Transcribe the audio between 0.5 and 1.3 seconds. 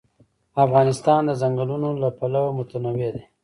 افغانستان